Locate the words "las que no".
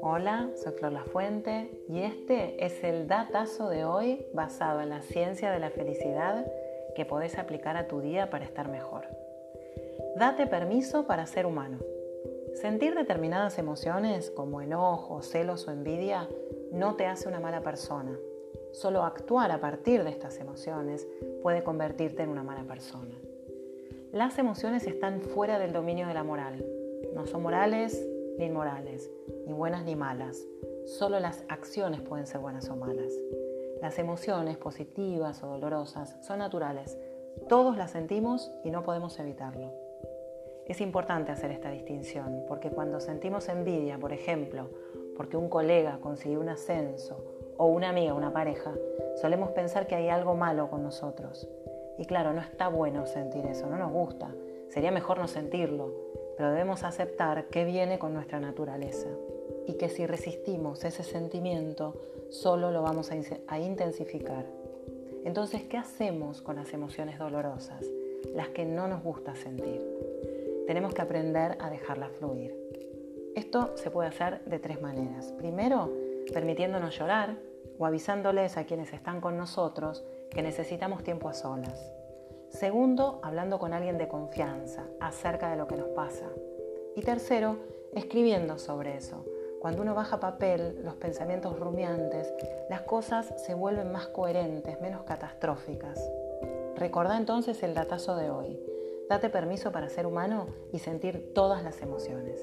68.34-68.86